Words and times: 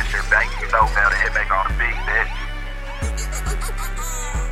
that 0.00 0.08
shit 0.10 0.30
back. 0.30 0.48
You 0.60 0.68
to 1.10 1.16
hit 1.16 1.34
back 1.34 1.50
on 1.50 1.66
the 1.68 1.74
beat, 1.76 1.96
bitch. 4.40 4.46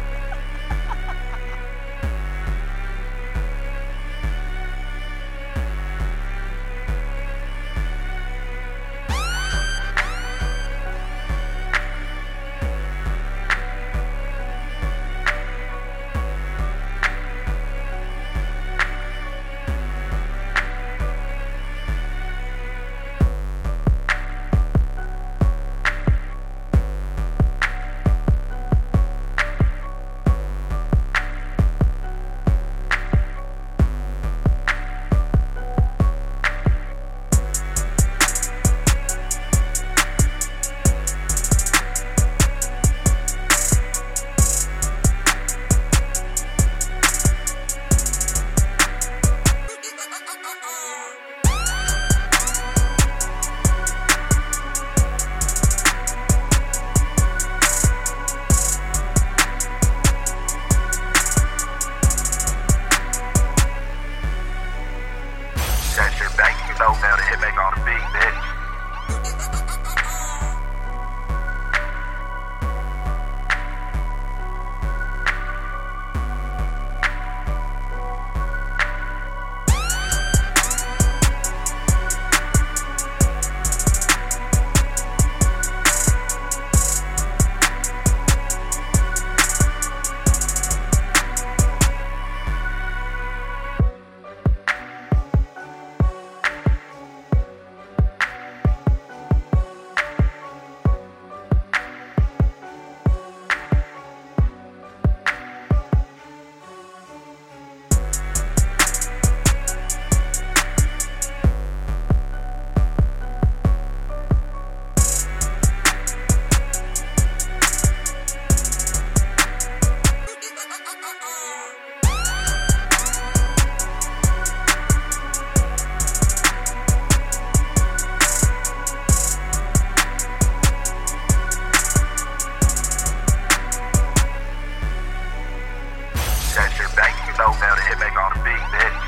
big 138.48 138.62
bitch. 138.72 139.07